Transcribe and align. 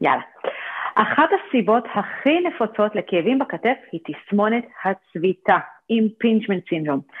יאללה. 0.00 0.22
אחת 0.94 1.28
הסיבות 1.32 1.84
הכי 1.94 2.40
נפוצות 2.40 2.94
לכאבים 2.94 3.38
בכתף 3.38 3.76
היא 3.92 4.00
תסמונת 4.06 4.64
הצביטה, 4.84 5.58
impingement 5.92 6.72
syndrome. 6.72 7.12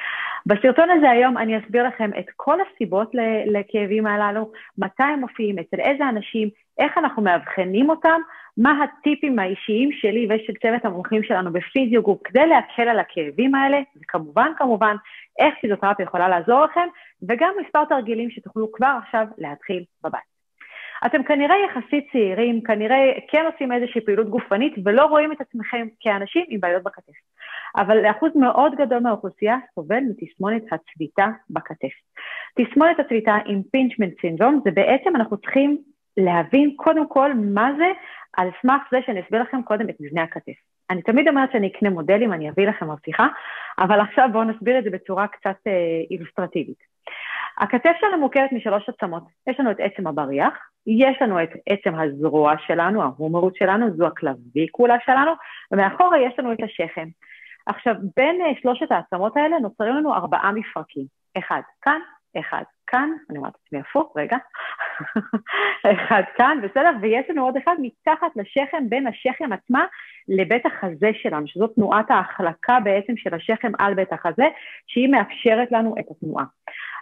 בסרטון 0.46 0.90
הזה 0.90 1.10
היום 1.10 1.38
אני 1.38 1.58
אסביר 1.58 1.86
לכם 1.86 2.10
את 2.18 2.26
כל 2.36 2.58
הסיבות 2.60 3.10
לכאבים 3.46 4.06
הללו, 4.06 4.50
מתי 4.78 5.02
הם 5.02 5.20
מופיעים, 5.20 5.58
אצל 5.58 5.80
איזה 5.80 6.08
אנשים, 6.08 6.48
איך 6.78 6.98
אנחנו 6.98 7.22
מאבחנים 7.22 7.90
אותם, 7.90 8.20
מה 8.56 8.84
הטיפים 8.84 9.38
האישיים 9.38 9.92
שלי 9.92 10.28
ושל 10.30 10.52
צוות 10.62 10.84
המומחים 10.84 11.22
שלנו 11.22 11.52
בפיזיוגרופ 11.52 12.20
כדי 12.24 12.46
להקל 12.46 12.88
על 12.88 12.98
הכאבים 12.98 13.54
האלה, 13.54 13.80
וכמובן, 14.02 14.52
כמובן, 14.58 14.96
איך 15.38 15.54
פיזיותרפיה 15.60 16.04
יכולה 16.04 16.28
לעזור 16.28 16.64
לכם, 16.64 16.88
וגם 17.28 17.54
מספר 17.64 17.84
תרגילים 17.84 18.30
שתוכלו 18.30 18.72
כבר 18.72 18.98
עכשיו 19.02 19.26
להתחיל 19.38 19.84
בבית. 20.04 20.31
אתם 21.06 21.22
כנראה 21.22 21.54
יחסית 21.66 22.08
צעירים, 22.12 22.62
כנראה 22.62 23.12
כן 23.28 23.44
עושים 23.52 23.72
איזושהי 23.72 24.00
פעילות 24.00 24.28
גופנית 24.28 24.74
ולא 24.84 25.04
רואים 25.04 25.32
את 25.32 25.40
עצמכם 25.40 25.86
כאנשים 26.00 26.44
עם 26.48 26.60
בעיות 26.60 26.82
בכתף. 26.82 27.12
אבל 27.76 28.10
אחוז 28.10 28.30
מאוד 28.34 28.74
גדול 28.74 28.98
מהאוכלוסייה 28.98 29.56
סובל 29.74 30.00
מתסמונת 30.10 30.62
הצביטה 30.72 31.26
בכתף. 31.50 31.92
תסמונת 32.54 33.00
הצביטה, 33.00 33.38
impingement 33.46 34.14
syndrome, 34.22 34.54
זה 34.64 34.70
בעצם 34.70 35.16
אנחנו 35.16 35.36
צריכים 35.36 35.78
להבין 36.16 36.74
קודם 36.76 37.08
כל 37.08 37.34
מה 37.34 37.70
זה 37.76 37.86
על 38.36 38.48
סמך 38.62 38.82
זה 38.90 38.98
שאני 39.06 39.20
אסביר 39.20 39.42
לכם 39.42 39.62
קודם 39.62 39.88
את 39.88 39.96
מבנה 40.00 40.22
הכתף. 40.22 40.52
אני 40.90 41.02
תמיד 41.02 41.28
אומרת 41.28 41.52
שאני 41.52 41.68
אקנה 41.68 41.90
מודלים, 41.90 42.32
אני 42.32 42.50
אביא 42.50 42.66
לכם 42.66 42.90
מבטיחה, 42.90 43.26
אבל 43.78 44.00
עכשיו 44.00 44.28
בואו 44.32 44.44
נסביר 44.44 44.78
את 44.78 44.84
זה 44.84 44.90
בצורה 44.90 45.26
קצת 45.26 45.56
אה, 45.66 45.72
אילוסטרטיבית. 46.10 46.91
הכתף 47.58 47.92
שלנו 48.00 48.18
מורכבת 48.18 48.52
משלוש 48.52 48.88
עצמות. 48.88 49.22
יש 49.46 49.60
לנו 49.60 49.70
את 49.70 49.76
עצם 49.80 50.06
הבריח, 50.06 50.54
יש 50.86 51.22
לנו 51.22 51.42
את 51.42 51.50
עצם 51.66 51.94
הזרוע 51.94 52.54
שלנו, 52.66 53.02
ההומורות 53.02 53.56
שלנו, 53.56 53.96
זו 53.96 54.06
הקלביקולה 54.06 54.96
שלנו, 55.04 55.32
ומאחורה 55.72 56.18
יש 56.18 56.38
לנו 56.38 56.52
את 56.52 56.58
השכם. 56.62 57.08
עכשיו, 57.66 57.94
בין 58.16 58.40
uh, 58.40 58.62
שלושת 58.62 58.92
העצמות 58.92 59.36
האלה 59.36 59.58
נוצרים 59.58 59.94
לנו 59.94 60.14
ארבעה 60.14 60.52
מפרקים. 60.52 61.04
אחד 61.38 61.60
כאן, 61.82 62.00
אחד 62.40 62.62
כאן, 62.86 63.10
אני 63.30 63.38
אומרת 63.38 63.52
לעצמי 63.62 63.80
הפוך, 63.80 64.16
רגע, 64.16 64.36
אחד 65.92 66.22
כאן, 66.36 66.58
בסדר? 66.62 66.90
ויש 67.00 67.30
לנו 67.30 67.44
עוד 67.44 67.56
אחד 67.56 67.74
מתחת 67.78 68.36
לשכם, 68.36 68.88
בין 68.88 69.06
השכם 69.06 69.52
עצמה 69.52 69.84
לבית 70.28 70.66
החזה 70.66 71.10
שלנו, 71.22 71.46
שזו 71.46 71.66
תנועת 71.66 72.10
ההחלקה 72.10 72.80
בעצם 72.84 73.12
של 73.16 73.34
השכם 73.34 73.72
על 73.78 73.94
בית 73.94 74.12
החזה, 74.12 74.46
שהיא 74.86 75.08
מאפשרת 75.08 75.72
לנו 75.72 75.94
את 75.98 76.04
התנועה. 76.10 76.44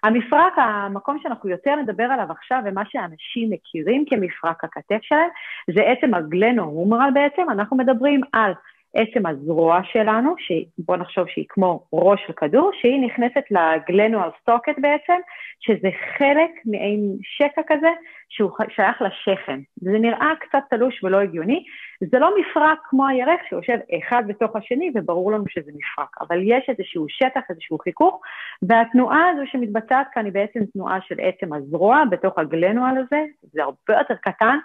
המפרק, 0.03 0.53
המקום 0.57 1.19
שאנחנו 1.23 1.51
יותר 1.51 1.77
נדבר 1.77 2.05
עליו 2.05 2.27
עכשיו, 2.31 2.63
ומה 2.65 2.83
שאנשים 2.89 3.51
מכירים 3.51 4.05
כמפרק 4.09 4.65
הכתף 4.65 4.99
שלהם, 5.03 5.29
זה 5.75 5.81
עצם 5.83 6.15
הגלנו-הומרל 6.15 7.11
בעצם, 7.15 7.51
אנחנו 7.51 7.77
מדברים 7.77 8.21
על 8.33 8.53
עצם 8.95 9.27
הזרוע 9.27 9.81
שלנו, 9.85 10.35
שבוא 10.39 10.97
נחשוב 10.97 11.29
שהיא 11.29 11.45
כמו 11.49 11.87
ראש 11.93 12.21
של 12.27 12.33
כדור, 12.33 12.71
שהיא 12.81 13.07
נכנסת 13.07 13.43
לגלנואל 13.51 14.29
סטוקט 14.43 14.79
בעצם, 14.79 15.19
שזה 15.61 15.89
חלק 16.19 16.51
מעין 16.65 17.17
שקע 17.23 17.63
כזה 17.67 17.89
שהוא 18.29 18.51
שייך 18.69 19.03
לשכם. 19.03 19.61
זה 19.77 19.99
נראה 19.99 20.33
קצת 20.41 20.59
תלוש 20.71 21.05
ולא 21.05 21.21
הגיוני. 21.21 21.65
זה 22.01 22.19
לא 22.19 22.31
מפרק 22.41 22.79
כמו 22.85 23.07
הירך 23.09 23.41
שיושב 23.49 23.79
אחד 23.99 24.23
בתוך 24.27 24.57
השני 24.57 24.91
וברור 24.95 25.33
לנו 25.33 25.45
שזה 25.49 25.71
מפרק, 25.75 26.17
אבל 26.21 26.39
יש 26.43 26.65
איזשהו 26.69 27.07
שטח, 27.09 27.41
איזשהו 27.51 27.79
חיכוך, 27.79 28.21
והתנועה 28.69 29.29
הזו 29.29 29.43
שמתבצעת 29.47 30.07
כאן 30.13 30.25
היא 30.25 30.33
בעצם 30.33 30.61
תנועה 30.73 30.99
של 31.01 31.15
עצם 31.19 31.53
הזרוע 31.53 32.03
בתוך 32.11 32.39
הגלנואל 32.39 32.99
הזה, 32.99 33.25
זה 33.43 33.63
הרבה 33.63 33.99
יותר 33.99 34.15
קטן, 34.15 34.59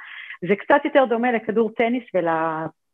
זה 0.47 0.55
קצת 0.55 0.85
יותר 0.85 1.05
דומה 1.05 1.31
לכדור 1.31 1.71
טניס 1.71 2.03
ול... 2.13 2.27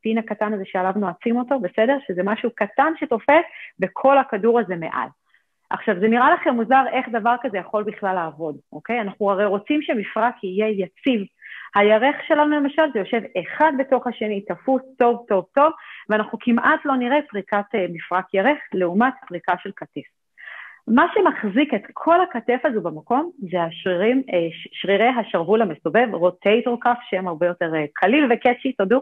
הספין 0.02 0.18
הקטן 0.18 0.54
הזה 0.54 0.64
שעליו 0.66 0.94
נועצים 0.96 1.38
אותו, 1.38 1.60
בסדר? 1.60 1.98
שזה 2.08 2.24
משהו 2.24 2.50
קטן 2.56 2.94
שתופס 3.00 3.46
וכל 3.80 4.18
הכדור 4.18 4.60
הזה 4.60 4.76
מעל. 4.76 5.08
עכשיו, 5.70 5.96
זה 6.00 6.08
נראה 6.08 6.34
לכם 6.34 6.54
מוזר 6.56 6.84
איך 6.92 7.10
דבר 7.10 7.36
כזה 7.42 7.58
יכול 7.58 7.84
בכלל 7.84 8.16
לעבוד, 8.16 8.58
אוקיי? 8.74 9.02
אנחנו 9.02 9.32
הרי 9.32 9.46
רוצים 9.46 9.82
שמפרק 9.82 10.44
יהיה 10.44 10.68
יציב. 10.68 11.22
הירך 11.76 12.16
שלנו 12.28 12.56
למשל 12.56 12.82
זה 12.94 13.00
יושב 13.00 13.22
אחד 13.40 13.72
בתוך 13.80 14.08
השני, 14.08 14.42
תפוס 14.42 14.82
טוב 14.98 15.26
טוב 15.28 15.46
טוב, 15.56 15.72
ואנחנו 16.10 16.38
כמעט 16.42 16.80
לא 16.86 16.96
נראה 16.96 17.18
פריקת 17.30 17.66
אה, 17.76 17.86
מפרק 17.90 18.34
ירך 18.34 18.58
לעומת 18.74 19.14
פריקה 19.28 19.54
של 19.64 19.72
כתף. 19.76 20.08
מה 20.88 21.06
שמחזיק 21.14 21.74
את 21.74 21.84
כל 21.94 22.22
הכתף 22.22 22.60
הזו 22.64 22.82
במקום 22.82 23.32
זה 23.52 23.64
השרירים, 23.64 24.24
אה, 24.34 24.48
שרירי 24.72 25.08
השרוול 25.08 25.62
המסובב, 25.62 26.08
רוטייטור 26.14 26.78
כף, 26.82 26.98
שהם 27.10 27.28
הרבה 27.28 27.48
יותר 27.48 27.76
אה, 27.76 27.86
קליל 27.94 28.32
וקאצ'י, 28.32 28.74
תודו. 28.74 29.02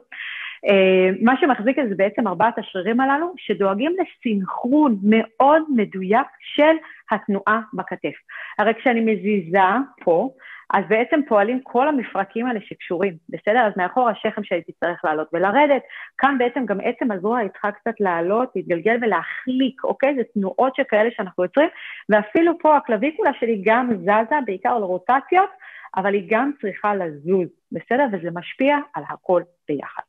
אה, 0.66 1.10
מה 1.22 1.34
שמחזיק 1.40 1.80
את 1.80 1.90
זה 1.90 1.96
בעצם 1.96 2.28
ארבעת 2.28 2.58
השרירים 2.58 3.00
הללו, 3.00 3.34
שדואגים 3.38 3.92
לסינכרון 4.00 5.00
מאוד 5.04 5.62
מדויק 5.76 6.28
של 6.40 6.76
התנועה 7.12 7.62
בכתף. 7.74 8.16
הרי 8.60 8.74
כשאני 8.74 9.02
מזיזה 9.02 9.60
פה, 10.04 10.30
אז 10.74 10.84
בעצם 10.90 11.20
פועלים 11.28 11.60
כל 11.64 11.88
המפרקים 11.88 12.46
האלה 12.46 12.60
שקשורים, 12.62 13.14
בסדר? 13.30 13.60
אז 13.60 13.74
מאחור 13.78 14.10
השכם 14.10 14.44
שלי 14.44 14.62
תצטרך 14.62 15.06
לעלות 15.06 15.28
ולרדת, 15.34 15.82
כאן 16.18 16.38
בעצם 16.38 16.66
גם 16.66 16.78
עצם 16.84 17.12
הזרוע 17.12 17.40
צריכה 17.52 17.72
קצת 17.72 18.00
לעלות, 18.00 18.52
להתגלגל 18.56 18.98
ולהחליק, 19.02 19.84
אוקיי? 19.84 20.16
זה 20.16 20.22
תנועות 20.34 20.76
שכאלה 20.76 21.10
שאנחנו 21.12 21.44
יוצרים, 21.44 21.70
ואפילו 22.10 22.60
פה 22.60 22.78
ה 22.78 22.83
clavicula 22.83 23.32
שלי 23.40 23.62
גם 23.66 23.90
זזה, 24.02 24.36
בעיקר 24.46 24.70
על 24.70 24.84
רוטציות, 24.84 25.50
אבל 25.96 26.14
היא 26.14 26.28
גם 26.30 26.52
צריכה 26.62 26.96
לזוז, 26.96 27.48
בסדר? 27.72 28.06
וזה 28.12 28.30
משפיע 28.34 28.78
על 28.94 29.04
הכל 29.10 29.42
ביחד. 29.68 30.04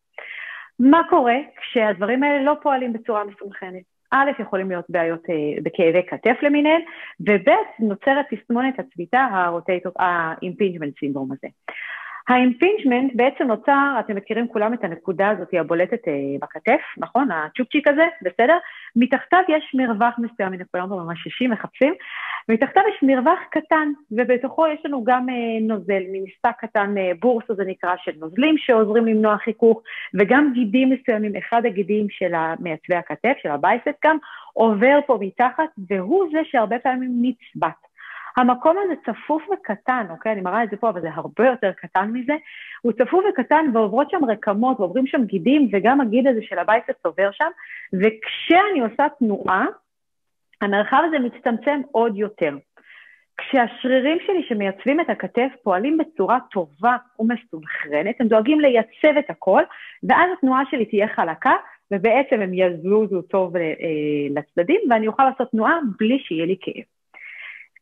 מה 0.81 1.01
קורה 1.11 1.37
כשהדברים 1.57 2.23
האלה 2.23 2.43
לא 2.43 2.57
פועלים 2.63 2.93
בצורה 2.93 3.25
מסונכרנת? 3.25 3.83
א', 4.13 4.31
יכולים 4.39 4.69
להיות 4.71 4.85
בעיות 4.89 5.23
אה, 5.31 5.63
בכאבי 5.63 6.03
כתף 6.09 6.37
למיניהן, 6.43 6.81
וב', 7.21 7.49
נוצרת 7.79 8.27
תסמונת 8.31 8.79
הצביטה, 8.79 9.27
ה-impingement 9.99 11.05
syndrome 11.05 11.33
הזה. 11.33 11.49
ה 12.29 12.36
impingement 12.36 13.13
בעצם 13.15 13.45
נוצר, 13.45 13.97
אתם 14.01 14.17
מכירים 14.17 14.49
כולם 14.49 14.75
את 14.75 14.85
הנקודה 14.85 15.29
הזאת 15.31 15.49
הבולטת 15.61 16.09
אה, 16.09 16.13
בכתף, 16.43 16.81
נכון? 16.99 17.31
הצ'ופצ'יק 17.31 17.89
הזה, 17.89 18.07
בסדר? 18.23 18.59
מתחתיו 18.97 19.41
יש 19.49 19.75
מרווח 19.75 20.15
מסוים, 20.19 20.53
הנה 20.53 20.65
כולם 20.71 20.89
פה 20.89 20.95
ממש 20.95 21.19
שישים 21.23 21.51
מחפשים, 21.51 21.95
מתחתיו 22.51 22.83
יש 22.95 23.03
מרווח 23.03 23.39
קטן, 23.51 23.93
ובתוכו 24.11 24.67
יש 24.67 24.81
לנו 24.85 25.05
גם 25.05 25.29
אה, 25.29 25.35
נוזל, 25.61 26.03
ממספק 26.13 26.57
קטן, 26.59 26.95
אה, 26.99 27.11
בורסו 27.21 27.55
זה 27.55 27.65
נקרא, 27.65 27.95
של 28.05 28.13
נוזלים 28.19 28.59
שעוזרים 28.59 29.07
למנוע 29.07 29.39
חיכוך, 29.39 29.83
וגם 30.15 30.51
גידים 30.55 30.91
מסוימים, 30.91 31.37
אחד 31.37 31.67
הגידים 31.67 32.07
של 32.11 32.33
מעצבי 32.59 32.95
הכתף, 32.95 33.33
של 33.43 33.49
הבייסט 33.49 33.89
גם, 34.05 34.17
עובר 34.53 34.99
פה 35.07 35.19
מתחת, 35.21 35.69
והוא 35.89 36.29
זה 36.33 36.39
שהרבה 36.45 36.79
פעמים 36.79 37.11
נצבט. 37.23 37.91
המקום 38.37 38.77
הזה 38.85 38.95
צפוף 39.07 39.43
וקטן, 39.53 40.07
אוקיי? 40.11 40.33
אני 40.33 40.41
מראה 40.41 40.65
את 40.65 40.71
זה 40.71 40.77
פה, 40.77 40.89
אבל 40.89 41.01
זה 41.01 41.09
הרבה 41.15 41.47
יותר 41.47 41.73
קטן 41.73 42.11
מזה. 42.13 42.35
הוא 42.83 42.93
צפוף 42.93 43.25
וקטן 43.31 43.65
ועוברות 43.75 44.11
שם 44.11 44.25
רקמות 44.25 44.81
ועוברים 44.81 45.07
שם 45.07 45.25
גידים, 45.25 45.69
וגם 45.73 46.01
הגיד 46.01 46.27
הזה 46.27 46.41
של 46.43 46.59
הבייסט 46.59 47.07
עובר 47.07 47.31
שם, 47.33 47.51
וכשאני 47.93 48.81
עושה 48.81 49.07
תנועה, 49.19 49.67
המרחב 50.61 51.03
הזה 51.09 51.19
מצטמצם 51.19 51.81
עוד 51.93 52.17
יותר. 52.17 52.57
כשהשרירים 53.39 54.19
שלי 54.27 54.43
שמייצבים 54.49 55.01
את 55.01 55.11
הכתף 55.11 55.49
פועלים 55.63 55.99
בצורה 55.99 56.39
טובה 56.51 56.97
ומסונכרנת, 57.19 58.21
הם 58.21 58.29
דואגים 58.29 58.61
לייצב 58.61 59.17
את 59.19 59.31
הכל, 59.31 59.63
ואז 60.09 60.31
התנועה 60.39 60.63
שלי 60.71 60.85
תהיה 60.85 61.09
חלקה, 61.09 61.53
ובעצם 61.91 62.41
הם 62.41 62.55
יזוזו 62.55 63.23
טוב 63.23 63.57
אה, 63.57 63.63
לצדדים, 64.31 64.81
ואני 64.91 65.07
אוכל 65.07 65.25
לעשות 65.25 65.51
תנועה 65.51 65.79
בלי 65.99 66.19
שיהיה 66.19 66.47
לי 66.47 66.57
כאב. 66.61 66.85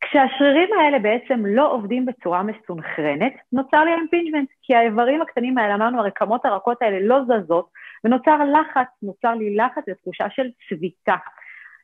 כשהשרירים 0.01 0.69
האלה 0.79 0.99
בעצם 0.99 1.45
לא 1.45 1.71
עובדים 1.71 2.05
בצורה 2.05 2.43
מסונכרנת, 2.43 3.33
נוצר 3.51 3.83
לי 3.83 3.91
impingement, 3.93 4.49
כי 4.61 4.75
האיברים 4.75 5.21
הקטנים 5.21 5.57
האלה, 5.57 5.75
אמרנו, 5.75 5.99
הרקמות 5.99 6.45
הרכות 6.45 6.81
האלה 6.81 6.99
לא 6.99 7.19
זזות, 7.23 7.69
ונוצר 8.03 8.37
לחץ, 8.43 8.87
נוצר 9.01 9.35
לי 9.35 9.55
לחץ 9.55 9.83
ותחושה 9.89 10.29
של 10.29 10.47
צביטה. 10.69 11.15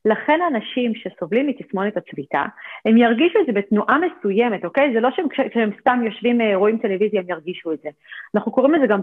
לכן 0.06 0.40
אנשים 0.48 0.96
שסובלים 0.96 1.48
מתסמונת 1.48 1.98
הצביטה, 1.98 2.46
הם 2.86 2.98
ירגישו 2.98 3.40
את 3.40 3.46
זה 3.46 3.52
בתנועה 3.52 3.98
מסוימת, 3.98 4.66
אוקיי? 4.66 4.94
זה 4.94 5.00
לא 5.00 5.10
שהם 5.12 5.30
כשהם 5.30 5.70
סתם 5.80 6.02
יושבים, 6.06 6.42
אה, 6.42 6.56
רואים 6.56 6.78
טלוויזיה, 6.78 7.22
הם 7.22 7.30
ירגישו 7.30 7.74
את 7.74 7.80
זה. 7.84 7.90
אנחנו 8.36 8.52
קוראים 8.52 8.74
לזה 8.74 8.88
גם 8.88 9.00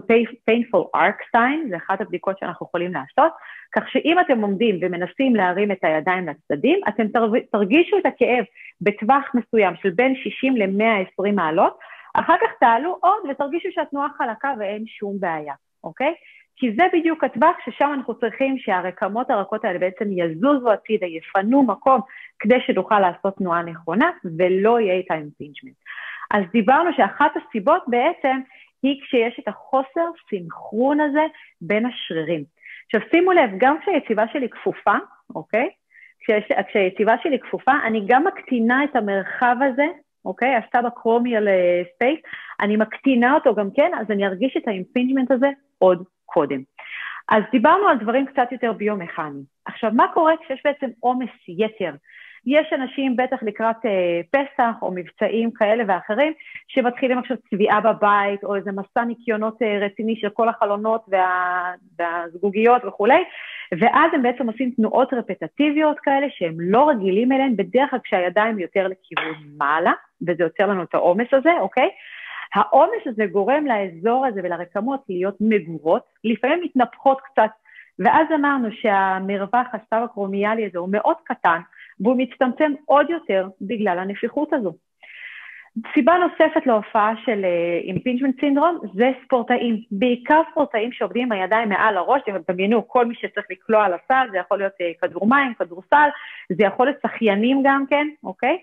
painful 0.49 0.97
arc 0.97 1.37
sign, 1.37 1.69
זה 1.69 1.77
אחת 1.77 2.01
הבדיקות 2.01 2.39
שאנחנו 2.39 2.65
יכולים 2.65 2.93
לעשות, 2.93 3.31
כך 3.75 3.89
שאם 3.89 4.19
אתם 4.19 4.41
עומדים 4.41 4.79
ומנסים 4.81 5.35
להרים 5.35 5.71
את 5.71 5.83
הידיים 5.83 6.27
לצדדים, 6.27 6.79
אתם 6.87 7.03
תרגישו 7.51 7.97
את 7.97 8.05
הכאב 8.05 8.45
בטווח 8.81 9.31
מסוים 9.33 9.73
של 9.81 9.89
בין 9.89 10.15
60 10.15 10.57
ל-120 10.57 11.31
מעלות, 11.31 11.79
אחר 12.13 12.35
כך 12.41 12.49
תעלו 12.59 12.97
עוד 13.01 13.23
ותרגישו 13.29 13.69
שהתנועה 13.71 14.07
חלקה 14.17 14.53
ואין 14.59 14.83
שום 14.87 15.19
בעיה, 15.19 15.53
אוקיי? 15.83 16.13
כי 16.55 16.75
זה 16.77 16.83
בדיוק 16.93 17.23
הטווח 17.23 17.55
ששם 17.65 17.91
אנחנו 17.93 18.15
צריכים 18.19 18.57
שהרקמות 18.57 19.29
הרכות 19.29 19.65
האלה 19.65 19.79
בעצם 19.79 20.05
יזוזו 20.11 20.71
הצידה, 20.71 21.05
יפנו 21.05 21.63
מקום 21.63 22.01
כדי 22.39 22.57
שנוכל 22.67 22.99
לעשות 22.99 23.37
תנועה 23.37 23.61
נכונה 23.63 24.11
ולא 24.37 24.79
יהיה 24.79 24.99
את 24.99 25.05
ה 25.11 25.16
impingement. 25.16 25.75
אז 26.31 26.43
דיברנו 26.51 26.89
שאחת 26.97 27.31
הסיבות 27.35 27.83
בעצם 27.87 28.39
היא 28.83 29.01
כשיש 29.01 29.39
את 29.39 29.47
החוסר 29.47 30.05
סינכרון 30.29 30.99
הזה 30.99 31.25
בין 31.61 31.85
השרירים. 31.85 32.43
עכשיו 32.85 33.09
שימו 33.11 33.31
לב, 33.31 33.49
גם 33.57 33.77
כשהיציבה 33.81 34.23
שלי 34.33 34.49
כפופה, 34.49 34.95
אוקיי? 35.35 35.69
כשהיציבה 36.67 37.15
שלי 37.23 37.39
כפופה, 37.39 37.71
אני 37.85 38.03
גם 38.07 38.23
מקטינה 38.23 38.83
את 38.83 38.95
המרחב 38.95 39.55
הזה, 39.61 39.85
אוקיי? 40.25 40.55
את 40.55 40.81
ה 40.81 40.87
subacromial 40.87 41.47
space, 41.95 42.19
אני 42.61 42.77
מקטינה 42.77 43.33
אותו 43.33 43.55
גם 43.55 43.69
כן, 43.75 43.91
אז 43.99 44.11
אני 44.11 44.25
ארגיש 44.25 44.57
את 44.57 44.67
ה 44.67 44.72
impingement 44.72 45.31
הזה 45.31 45.49
עוד 45.77 46.03
קודם. 46.33 46.61
אז 47.29 47.43
דיברנו 47.51 47.87
על 47.87 47.97
דברים 47.97 48.25
קצת 48.25 48.51
יותר 48.51 48.73
ביומכניים. 48.73 49.43
עכשיו, 49.65 49.91
מה 49.93 50.07
קורה 50.13 50.33
כשיש 50.37 50.61
בעצם 50.65 50.87
עומס 50.99 51.29
יתר? 51.47 51.91
יש 52.45 52.73
אנשים, 52.73 53.15
בטח 53.15 53.37
לקראת 53.41 53.75
אה, 53.85 54.21
פסח 54.31 54.71
או 54.81 54.91
מבצעים 54.95 55.51
כאלה 55.51 55.83
ואחרים, 55.87 56.33
שמתחילים 56.67 57.17
עכשיו 57.17 57.37
צביעה 57.49 57.81
בבית, 57.81 58.43
או 58.43 58.55
איזה 58.55 58.71
מסע 58.71 59.03
ניקיונות 59.03 59.61
אה, 59.61 59.79
רציני 59.81 60.15
של 60.15 60.29
כל 60.29 60.49
החלונות 60.49 61.05
וה, 61.07 61.73
והזגוגיות 61.99 62.85
וכולי, 62.85 63.23
ואז 63.79 64.11
הם 64.13 64.23
בעצם 64.23 64.47
עושים 64.47 64.71
תנועות 64.71 65.13
רפטטיביות 65.13 65.99
כאלה 65.99 66.27
שהם 66.29 66.55
לא 66.59 66.89
רגילים 66.89 67.31
אליהן, 67.31 67.55
בדרך 67.55 67.89
כלל 67.89 67.99
כשהידיים 68.03 68.59
יותר 68.59 68.87
לכיוון 68.87 69.33
מעלה, 69.57 69.93
וזה 70.21 70.43
יוצר 70.43 70.67
לנו 70.67 70.83
את 70.83 70.93
העומס 70.93 71.27
הזה, 71.31 71.51
אוקיי? 71.59 71.89
העומס 72.55 73.01
הזה 73.05 73.25
גורם 73.25 73.65
לאזור 73.65 74.25
הזה 74.25 74.41
ולרקמות 74.43 75.03
להיות 75.09 75.35
מגורות, 75.39 76.03
לפעמים 76.23 76.61
מתנפחות 76.63 77.21
קצת, 77.21 77.49
ואז 77.99 78.27
אמרנו 78.35 78.69
שהמרווח 78.71 79.67
הסאב-אקרומיאלי 79.73 80.65
הזה 80.65 80.79
הוא 80.79 80.89
מאוד 80.91 81.15
קטן, 81.23 81.59
והוא 81.99 82.15
מצטמצם 82.17 82.73
עוד 82.85 83.09
יותר 83.09 83.47
בגלל 83.61 83.99
הנפיחות 83.99 84.53
הזו. 84.53 84.73
סיבה 85.93 86.13
נוספת 86.17 86.65
להופעה 86.65 87.13
של 87.25 87.45
impingement 87.83 88.37
אה, 88.37 88.41
syndrome 88.41 88.79
זה 88.93 89.11
ספורטאים, 89.25 89.81
בעיקר 89.91 90.41
ספורטאים 90.51 90.91
שעובדים 90.91 91.23
עם 91.23 91.31
הידיים 91.31 91.69
מעל 91.69 91.97
הראש, 91.97 92.21
דמיינו 92.51 92.87
כל 92.87 93.05
מי 93.05 93.15
שצריך 93.15 93.45
לקלוע 93.49 93.85
על 93.85 93.93
הסל, 93.93 94.27
זה 94.31 94.37
יכול 94.37 94.57
להיות 94.57 94.73
אה, 94.73 95.01
כדור 95.01 95.27
מים, 95.27 95.53
כדורסל, 95.53 96.09
זה 96.49 96.63
יכול 96.63 96.85
להיות 96.85 96.97
שחיינים 97.07 97.61
גם 97.63 97.85
כן, 97.89 98.07
אוקיי? 98.23 98.57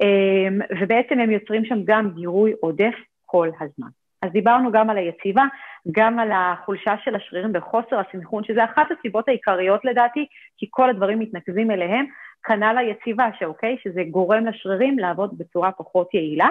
Um, 0.00 0.76
ובעצם 0.80 1.18
הם 1.18 1.30
יוצרים 1.30 1.64
שם 1.64 1.78
גם 1.84 2.10
גירוי 2.14 2.52
עודף 2.60 2.94
כל 3.26 3.48
הזמן. 3.60 3.88
אז 4.22 4.30
דיברנו 4.32 4.72
גם 4.72 4.90
על 4.90 4.98
היציבה, 4.98 5.44
גם 5.92 6.18
על 6.18 6.30
החולשה 6.34 6.94
של 7.04 7.14
השרירים 7.14 7.50
וחוסר 7.54 8.00
הסנכרון, 8.00 8.44
שזה 8.44 8.64
אחת 8.64 8.86
הסיבות 8.98 9.28
העיקריות 9.28 9.84
לדעתי, 9.84 10.26
כי 10.56 10.66
כל 10.70 10.90
הדברים 10.90 11.18
מתנקזים 11.18 11.70
אליהם, 11.70 12.06
כנ"ל 12.42 12.78
היציבה, 12.78 13.28
שאוקיי, 13.38 13.76
שזה 13.84 14.02
גורם 14.10 14.46
לשרירים 14.46 14.98
לעבוד 14.98 15.38
בצורה 15.38 15.72
פחות 15.72 16.14
יעילה. 16.14 16.48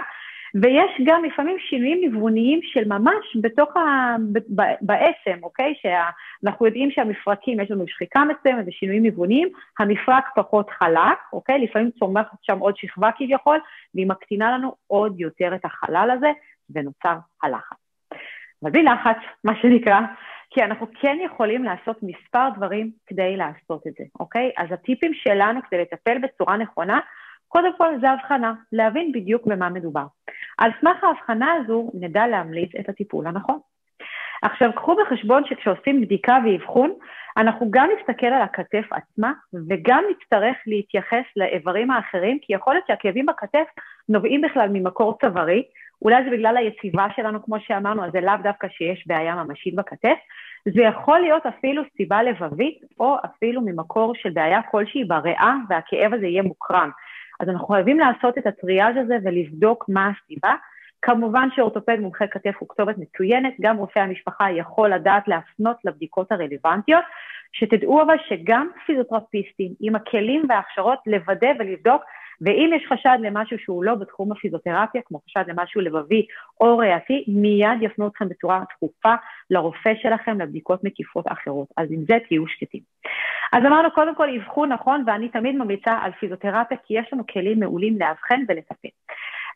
ויש 0.62 1.02
גם 1.06 1.24
לפעמים 1.24 1.58
שינויים 1.60 2.02
ניווניים 2.02 2.60
של 2.64 2.88
ממש 2.88 3.38
בתוך 3.42 3.78
ה... 3.78 4.16
בעצם, 4.82 5.44
אוקיי? 5.44 5.74
שאנחנו 5.82 6.66
יודעים 6.66 6.92
שהמפרקים, 6.92 7.60
יש 7.60 7.72
לנו 7.72 7.88
שחיקה 7.88 8.24
מסוימת 8.24 8.66
ושינויים 8.68 9.04
ניווניים, 9.04 9.50
המפרק 9.80 10.26
פחות 10.36 10.70
חלק, 10.70 11.18
אוקיי? 11.34 11.60
לפעמים 11.60 11.92
צומחת 12.00 12.38
שם 12.42 12.60
עוד 12.60 12.78
שכבה 12.78 13.10
כביכול, 13.18 13.60
והיא 13.96 14.08
מקטינה 14.08 14.58
לנו 14.58 14.76
עוד 14.88 15.20
יותר 15.20 15.56
את 15.56 15.66
החלל 15.66 16.10
הזה, 16.18 16.32
ונוצר 16.70 17.18
הלחץ. 17.44 17.78
אבל 18.64 18.72
בלי 18.72 18.84
לחץ, 18.84 19.18
מה 19.44 19.56
שנקרא, 19.62 20.00
כי 20.50 20.64
אנחנו 20.64 20.88
כן 21.02 21.18
יכולים 21.26 21.64
לעשות 21.64 21.98
מספר 22.04 22.50
דברים 22.56 22.92
כדי 23.08 23.38
לעשות 23.38 23.88
את 23.88 23.94
זה, 23.98 24.04
אוקיי? 24.20 24.52
אז 24.58 24.72
הטיפים 24.72 25.14
שלנו 25.14 25.60
כדי 25.70 25.82
לטפל 25.82 26.18
בצורה 26.18 26.58
נכונה, 26.58 27.00
קודם 27.48 27.78
כל 27.78 28.00
זה 28.02 28.10
הבחנה, 28.10 28.54
להבין 28.72 29.12
בדיוק 29.12 29.48
במה 29.48 29.70
מדובר. 29.70 30.06
על 30.58 30.72
סמך 30.82 31.04
ההבחנה 31.04 31.54
הזו 31.54 31.92
נדע 31.94 32.28
להמליץ 32.28 32.76
את 32.80 32.90
הטיפול 32.90 33.28
הנכון. 33.28 33.60
עכשיו, 34.42 34.74
קחו 34.76 34.96
בחשבון 34.96 35.44
שכשעושים 35.46 36.02
בדיקה 36.02 36.38
ואבחון, 36.46 36.94
אנחנו 37.38 37.68
גם 37.72 37.90
נסתכל 38.00 38.26
על 38.26 38.42
הכתף 38.42 38.86
עצמה 38.92 39.34
וגם 39.70 40.04
נצטרך 40.12 40.56
להתייחס 40.68 41.26
לאיברים 41.36 41.92
האחרים, 41.92 42.40
כי 42.42 42.54
יכול 42.54 42.74
להיות 42.74 42.88
שהכאבים 42.88 43.26
בכתף 43.26 43.68
נובעים 44.10 44.42
בכלל 44.42 44.70
ממקור 44.70 45.18
צווארי, 45.22 45.64
אולי 46.02 46.24
זה 46.24 46.30
בגלל 46.30 46.58
היציבה 46.58 47.08
שלנו, 47.16 47.44
כמו 47.44 47.56
שאמרנו, 47.60 48.06
אז 48.06 48.12
זה 48.12 48.22
לאו 48.22 48.34
דווקא 48.44 48.68
שיש 48.68 49.08
בעיה 49.08 49.36
ממשית 49.36 49.76
בכתף, 49.76 50.18
זה 50.66 50.82
יכול 50.82 51.20
להיות 51.20 51.46
אפילו 51.46 51.84
סיבה 51.98 52.24
לבבית, 52.24 52.80
או 53.00 53.18
אפילו 53.26 53.62
ממקור 53.62 54.16
של 54.16 54.30
בעיה 54.30 54.62
כלשהי 54.62 55.04
בריאה, 55.04 55.56
והכאב 55.70 56.14
הזה 56.14 56.26
יהיה 56.26 56.44
מוקרן. 56.44 56.90
אז 57.40 57.50
אנחנו 57.50 57.68
חייבים 57.68 58.00
לעשות 58.00 58.38
את 58.38 58.48
הטריאז' 58.48 58.98
הזה 58.98 59.18
ולבדוק 59.24 59.86
מה 59.90 60.10
הסיבה. 60.10 60.54
כמובן 61.02 61.48
שאורתופד 61.56 62.00
מומחה 62.00 62.28
כתף 62.28 62.54
הוא 62.60 62.70
כתובת 62.70 62.98
מצוינת, 62.98 63.54
גם 63.62 63.78
רופא 63.78 64.00
המשפחה 64.00 64.52
יכול 64.52 64.94
לדעת 64.94 65.28
להפנות 65.28 65.78
לבדיקות 65.86 66.32
הרלוונטיות, 66.32 67.04
שתדעו 67.52 68.02
אבל 68.02 68.16
שגם 68.30 68.70
פיזיותרפיסטים 68.86 69.72
עם 69.80 69.96
הכלים 69.96 70.46
וההכשרות 70.50 71.00
לוודא 71.06 71.48
ולבדוק 71.60 72.02
ואם 72.42 72.70
יש 72.76 72.86
חשד 72.90 73.18
למשהו 73.22 73.60
שהוא 73.60 73.84
לא 73.84 73.96
בתחום 73.96 74.32
הפיזיותרפיה, 74.32 75.02
כמו 75.06 75.20
חשד 75.26 75.44
למשהו 75.48 75.82
לבבי 75.82 76.26
או 76.62 76.78
ריאתי, 76.78 77.24
מיד 77.28 77.82
יפנו 77.82 78.08
אתכם 78.08 78.30
בצורה 78.30 78.64
דחופה 78.76 79.14
לרופא 79.50 79.94
שלכם 80.02 80.42
לבדיקות 80.42 80.84
מקיפות 80.84 81.26
אחרות. 81.28 81.68
אז 81.78 81.88
עם 81.92 82.04
זה 82.08 82.18
תהיו 82.28 82.48
שקטים. 82.48 82.82
אז 83.54 83.64
אמרנו, 83.66 83.92
קודם 83.92 84.16
כל 84.16 84.36
אבחון 84.36 84.72
נכון, 84.72 85.04
ואני 85.08 85.30
תמיד 85.30 85.56
ממליצה 85.56 85.98
על 86.02 86.12
פיזיותרפיה, 86.20 86.78
כי 86.86 87.00
יש 87.00 87.14
לנו 87.14 87.24
כלים 87.34 87.60
מעולים 87.60 88.00
לאבחן 88.00 88.42
ולטפל. 88.48 88.88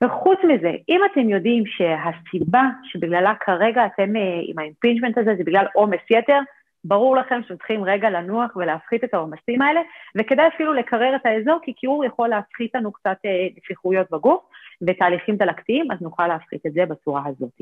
וחוץ 0.04 0.40
מזה, 0.44 0.72
אם 0.90 1.02
אתם 1.12 1.30
יודעים 1.30 1.64
שהסיבה 1.66 2.64
שבגללה 2.84 3.34
כרגע 3.40 3.86
אתם 3.86 4.16
אה, 4.16 4.22
עם 4.44 4.60
ה 4.60 4.64
impingement 4.64 5.18
הזה 5.18 5.36
זה 5.38 5.44
בגלל 5.44 5.66
עומס 5.74 6.02
יתר, 6.10 6.40
ברור 6.84 7.16
לכם 7.16 7.42
שאתם 7.44 7.58
צריכים 7.58 7.84
רגע 7.84 8.10
לנוח 8.10 8.56
ולהפחית 8.56 9.04
את 9.04 9.14
העומסים 9.14 9.62
האלה, 9.62 9.82
וכדאי 10.18 10.48
אפילו 10.48 10.74
לקרר 10.74 11.16
את 11.16 11.26
האזור, 11.26 11.60
כי 11.64 11.74
קירור 11.74 12.06
יכול 12.06 12.28
להפחית 12.28 12.76
לנו 12.76 12.92
קצת 12.92 13.18
אה, 13.26 13.48
נפיחויות 13.58 14.08
בגוף 14.12 14.44
ותהליכים 14.88 15.36
דלקתיים, 15.36 15.92
אז 15.92 16.02
נוכל 16.02 16.28
להפחית 16.28 16.66
את 16.66 16.74
זה 16.74 16.86
בצורה 16.86 17.22
הזאת. 17.26 17.62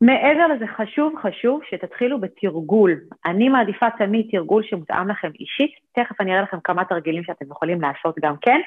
מעבר 0.00 0.46
לזה 0.46 0.66
חשוב, 0.66 1.14
חשוב 1.22 1.60
שתתחילו 1.70 2.20
בתרגול. 2.20 3.00
אני 3.26 3.48
מעדיפה 3.48 3.86
תמיד 3.98 4.28
תרגול 4.30 4.62
שמותאם 4.62 5.08
לכם 5.08 5.30
אישית, 5.40 5.70
תכף 5.94 6.20
אני 6.20 6.32
אראה 6.32 6.42
לכם 6.42 6.60
כמה 6.64 6.84
תרגילים 6.84 7.24
שאתם 7.24 7.46
יכולים 7.50 7.80
לעשות 7.80 8.14
גם 8.22 8.34
כן, 8.40 8.60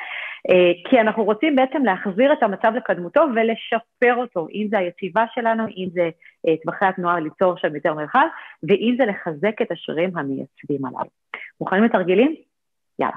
אה, 0.50 0.89
כי 0.89 1.01
אנחנו 1.01 1.24
רוצים 1.24 1.56
בעצם 1.56 1.86
להחזיר 1.86 2.33
את 2.33 2.44
המצב 2.44 2.72
לקדמותו 2.75 3.22
ולשפר 3.36 4.16
אותו, 4.16 4.48
אם 4.54 4.68
זה 4.69 4.78
היציבה 4.78 5.25
שלנו, 5.33 5.63
אם 5.78 5.88
זה 5.94 6.10
אה, 6.48 6.54
טווחי 6.63 6.86
התנועה 6.86 7.19
ליצור 7.19 7.58
שם 7.58 7.75
יותר 7.75 7.94
מרחב, 7.94 8.27
ואם 8.63 8.96
זה 8.98 9.05
לחזק 9.05 9.62
את 9.62 9.72
השרירים 9.72 10.17
המייצבים 10.17 10.86
עליו. 10.86 11.05
מוכנים 11.62 11.84
לתרגילים? 11.84 12.36
יאללה. 13.00 13.15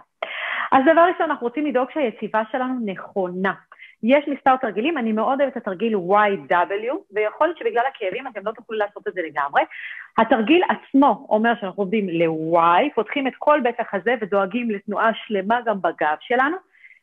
אז 0.72 0.82
דבר 0.92 1.00
ראשון, 1.00 1.30
אנחנו 1.30 1.46
רוצים 1.46 1.66
לדאוג 1.66 1.88
שהיציבה 1.94 2.42
שלנו 2.52 2.74
נכונה. 2.84 3.52
יש 4.04 4.28
מספר 4.28 4.56
תרגילים, 4.56 4.98
אני 4.98 5.12
מאוד 5.12 5.40
אוהבת 5.40 5.52
את 5.52 5.62
התרגיל 5.62 5.94
YW, 5.94 6.94
ויכול 7.12 7.46
להיות 7.46 7.58
שבגלל 7.58 7.82
הכאבים 7.88 8.26
אתם 8.26 8.40
לא 8.44 8.52
תוכלו 8.52 8.78
לעשות 8.78 9.08
את 9.08 9.14
זה 9.14 9.20
לגמרי. 9.22 9.62
התרגיל 10.18 10.62
עצמו 10.68 11.26
אומר 11.28 11.52
שאנחנו 11.60 11.82
עובדים 11.82 12.08
ל-Y, 12.08 12.94
פותחים 12.94 13.26
את 13.26 13.32
כל 13.38 13.60
בית 13.62 13.80
החזה 13.80 14.14
ודואגים 14.20 14.70
לתנועה 14.70 15.10
שלמה 15.14 15.60
גם 15.66 15.82
בגב 15.82 16.16
שלנו, 16.20 16.56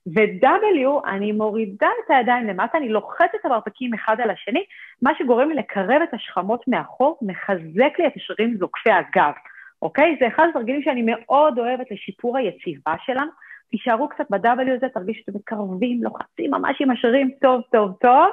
ו-W, 0.07 1.09
אני 1.09 1.31
מורידה 1.31 1.87
את 2.05 2.11
הידיים 2.11 2.47
למטה, 2.47 2.77
אני 2.77 2.89
לוחצת 2.89 3.35
את 3.35 3.45
המרפקים 3.45 3.93
אחד 3.93 4.21
על 4.21 4.29
השני, 4.29 4.63
מה 5.01 5.11
שגורם 5.17 5.49
לי 5.49 5.55
לקרב 5.55 6.01
את 6.03 6.13
השכמות 6.13 6.67
מאחור, 6.67 7.17
מחזק 7.21 7.99
לי 7.99 8.07
את 8.07 8.13
השרירים 8.15 8.57
זוקפי 8.57 8.91
הגב, 8.91 9.33
אוקיי? 9.81 10.17
זה 10.19 10.27
אחד 10.27 10.47
התרגילים 10.49 10.81
שאני 10.81 11.01
מאוד 11.05 11.59
אוהבת 11.59 11.91
לשיפור 11.91 12.37
היציבה 12.37 12.93
שלנו. 13.05 13.31
תישארו 13.71 14.09
קצת 14.09 14.25
ב-W 14.29 14.75
הזה, 14.75 14.89
תרגישו 14.93 15.19
שאתם 15.19 15.31
מתקרבים, 15.35 16.03
לוחצים 16.03 16.51
ממש 16.51 16.77
עם 16.81 16.91
השרירים 16.91 17.31
טוב, 17.41 17.61
טוב, 17.71 17.91
טוב, 18.01 18.27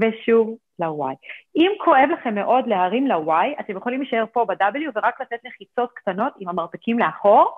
ושוב 0.00 0.56
ל-Y. 0.78 1.14
אם 1.56 1.70
כואב 1.84 2.08
לכם 2.12 2.34
מאוד 2.34 2.66
להרים 2.66 3.06
ל-Y, 3.06 3.60
אתם 3.60 3.76
יכולים 3.76 4.00
להישאר 4.00 4.24
פה 4.32 4.44
ב-W 4.44 4.90
ורק 4.94 5.20
לתת 5.20 5.38
לחיצות 5.44 5.90
קטנות 5.94 6.32
עם 6.40 6.48
המרפקים 6.48 6.98
לאחור. 6.98 7.54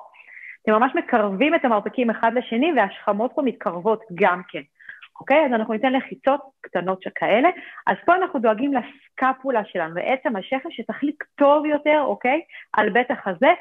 אתם 0.63 0.73
ממש 0.73 0.93
מקרבים 0.95 1.55
את 1.55 1.65
המרפקים 1.65 2.11
אחד 2.11 2.33
לשני 2.35 2.73
והשכמות 2.77 3.33
פה 3.35 3.43
מתקרבות 3.43 4.01
גם 4.15 4.43
כן. 4.49 4.63
אוקיי? 5.21 5.47
אז 5.47 5.53
אנחנו 5.53 5.75
ניתן 5.75 5.93
לחיצות 5.93 6.41
קטנות 6.61 7.03
שכאלה. 7.03 7.49
אז 7.87 7.97
פה 8.07 8.15
אנחנו 8.17 8.39
דואגים 8.39 8.73
לסקפולה 8.73 9.65
שלנו, 9.65 9.95
בעצם 9.95 10.37
השכם 10.37 10.71
שתחליק 10.71 11.25
טוב 11.35 11.67
יותר, 11.67 12.01
אוקיי? 12.01 12.41
על 12.73 12.91
בית 12.91 13.11
החזה, 13.11 13.53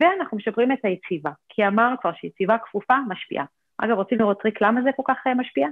ואנחנו 0.00 0.36
משפרים 0.36 0.72
את 0.72 0.84
היציבה. 0.84 1.30
כי 1.48 1.66
אמרנו 1.66 1.96
כבר 2.00 2.12
שיציבה 2.12 2.58
כפופה 2.58 2.94
משפיעה. 3.08 3.44
אגב, 3.78 3.96
רוצים 3.96 4.18
לראות 4.18 4.42
טריק 4.42 4.62
למה 4.62 4.82
זה 4.82 4.90
כל 4.96 5.02
כך 5.06 5.26
אה, 5.26 5.34
משפיע? 5.34 5.68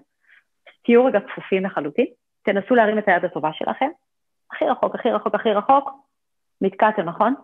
תהיו 0.85 1.05
רגע 1.05 1.21
כפופים 1.21 1.65
לחלוטין, 1.65 2.07
תנסו 2.43 2.75
להרים 2.75 2.99
את 2.99 3.09
היד 3.09 3.25
הטובה 3.25 3.51
שלכם, 3.53 3.89
הכי 4.53 4.65
רחוק, 4.65 4.95
הכי 4.95 5.11
רחוק, 5.11 5.35
הכי 5.35 5.53
רחוק, 5.53 5.91
נתקעתם, 6.61 7.03
נכון? 7.03 7.35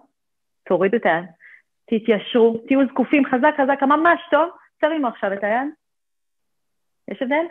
תורידו 0.64 0.96
את 0.96 1.06
היד, 1.06 1.24
תתיישרו, 1.86 2.58
תהיו 2.66 2.86
זקופים 2.86 3.24
חזק 3.24 3.54
חזק, 3.56 3.82
ממש 3.82 4.20
טוב, 4.30 4.50
תרימו 4.80 5.08
עכשיו 5.08 5.32
את 5.32 5.44
היד. 5.44 5.68
יש 7.08 7.22
הבדל? 7.22 7.44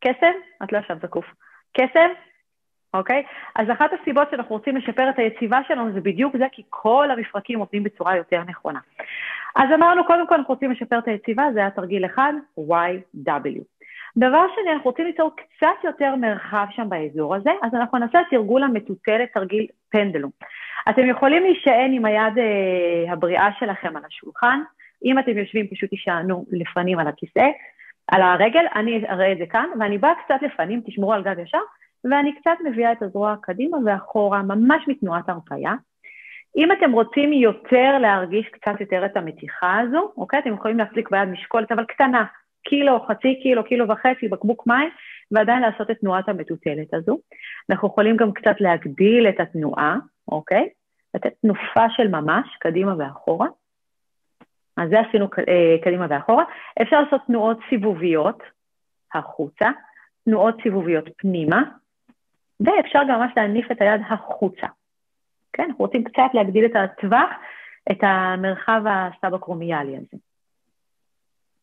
קסם? 0.00 0.32
את 0.64 0.72
לא 0.72 0.78
עכשיו 0.78 0.96
זקוף. 1.02 1.26
קסם? 1.72 2.08
אוקיי? 2.94 3.22
אז 3.54 3.70
אחת 3.70 3.90
הסיבות 4.00 4.30
שאנחנו 4.30 4.54
רוצים 4.54 4.76
לשפר 4.76 5.10
את 5.10 5.18
היציבה 5.18 5.58
שלנו 5.68 5.92
זה 5.92 6.00
בדיוק 6.00 6.36
זה, 6.36 6.44
כי 6.52 6.62
כל 6.70 7.10
המפרקים 7.10 7.58
עובדים 7.58 7.82
בצורה 7.82 8.16
יותר 8.16 8.42
נכונה. 8.46 8.80
אז 9.56 9.68
אמרנו, 9.74 10.04
קודם 10.04 10.26
כל 10.26 10.34
אנחנו 10.34 10.54
רוצים 10.54 10.70
לשפר 10.70 10.98
את 10.98 11.08
היציבה, 11.08 11.44
זה 11.54 11.60
היה 11.60 11.70
תרגיל 11.70 12.06
אחד, 12.06 12.32
YW. 12.58 13.60
דבר 14.16 14.46
שני, 14.54 14.72
אנחנו 14.72 14.90
רוצים 14.90 15.06
ליצור 15.06 15.30
קצת 15.36 15.84
יותר 15.84 16.16
מרחב 16.16 16.66
שם 16.70 16.88
באזור 16.88 17.34
הזה, 17.34 17.50
אז 17.62 17.74
אנחנו 17.74 17.98
נעשה 17.98 18.18
תרגול 18.30 18.62
המטוטלת, 18.62 19.32
תרגיל 19.34 19.66
פנדלום. 19.90 20.30
אתם 20.90 21.08
יכולים 21.08 21.42
להישען 21.42 21.92
עם 21.92 22.04
היד 22.04 22.38
אה, 22.38 23.12
הבריאה 23.12 23.48
שלכם 23.58 23.96
על 23.96 24.02
השולחן, 24.06 24.60
אם 25.04 25.18
אתם 25.18 25.38
יושבים 25.38 25.66
פשוט 25.66 25.90
תישענו 25.90 26.44
לפנים 26.52 26.98
על 26.98 27.06
הכיסא, 27.06 27.46
על 28.12 28.22
הרגל, 28.22 28.64
אני 28.74 29.06
אראה 29.08 29.32
את 29.32 29.38
זה 29.38 29.46
כאן, 29.46 29.68
ואני 29.80 29.98
באה 29.98 30.12
קצת 30.24 30.42
לפנים, 30.42 30.80
תשמרו 30.86 31.12
על 31.12 31.22
גב 31.22 31.38
ישר, 31.38 31.58
ואני 32.04 32.34
קצת 32.34 32.56
מביאה 32.64 32.92
את 32.92 33.02
הזרוע 33.02 33.34
קדימה 33.42 33.78
ואחורה, 33.84 34.42
ממש 34.42 34.84
מתנועת 34.88 35.28
הרפאיה. 35.28 35.72
אם 36.56 36.72
אתם 36.72 36.92
רוצים 36.92 37.32
יותר 37.32 37.98
להרגיש 37.98 38.46
קצת 38.48 38.80
יותר 38.80 39.06
את 39.06 39.16
המתיחה 39.16 39.80
הזו, 39.80 40.12
אוקיי? 40.16 40.38
אתם 40.38 40.54
יכולים 40.54 40.78
להחזיק 40.78 41.10
ביד 41.10 41.28
משקולת, 41.28 41.72
אבל 41.72 41.84
קטנה, 41.84 42.24
קילו, 42.64 43.06
חצי 43.08 43.40
קילו, 43.42 43.64
קילו 43.64 43.88
וחצי, 43.88 44.28
בקבוק 44.28 44.66
מים, 44.66 44.90
ועדיין 45.30 45.62
לעשות 45.62 45.90
את 45.90 45.98
תנועת 46.00 46.28
המטוטלת 46.28 46.94
הזו. 46.94 47.18
אנחנו 47.70 47.88
יכולים 47.88 48.16
גם 48.16 48.32
קצת 48.32 48.60
להגדיל 48.60 49.28
את 49.28 49.40
התנועה, 49.40 49.96
אוקיי? 50.28 50.68
לתת 51.14 51.32
תנופה 51.42 51.90
של 51.90 52.08
ממש, 52.08 52.56
קדימה 52.60 52.94
ואחורה. 52.98 53.46
אז 54.76 54.90
זה 54.90 55.00
עשינו 55.00 55.28
אה, 55.38 55.76
קדימה 55.84 56.06
ואחורה. 56.10 56.44
אפשר 56.82 57.00
לעשות 57.00 57.20
תנועות 57.26 57.58
סיבוביות 57.68 58.42
החוצה, 59.14 59.70
תנועות 60.24 60.54
סיבוביות 60.62 61.04
פנימה, 61.16 61.62
ואפשר 62.60 63.00
גם 63.08 63.20
ממש 63.20 63.32
להניף 63.36 63.72
את 63.72 63.80
היד 63.80 64.00
החוצה. 64.08 64.66
כן, 65.52 65.62
אנחנו 65.62 65.84
רוצים 65.84 66.04
קצת 66.04 66.30
להגדיל 66.34 66.64
את 66.64 66.76
הטווח, 66.76 67.30
את 67.90 67.98
המרחב 68.02 68.82
הסבקרומיאלי 68.86 69.96
הזה. 69.96 70.16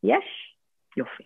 יש? 0.03 0.55
יופי. 0.98 1.24